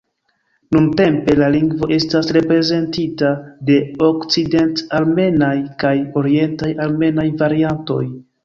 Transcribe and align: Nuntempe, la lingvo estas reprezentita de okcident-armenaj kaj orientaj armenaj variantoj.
Nuntempe, 0.75 1.35
la 1.41 1.49
lingvo 1.55 1.89
estas 1.97 2.31
reprezentita 2.37 3.29
de 3.69 3.77
okcident-armenaj 4.09 5.55
kaj 5.85 5.95
orientaj 6.23 6.75
armenaj 6.91 7.29
variantoj. 7.45 8.05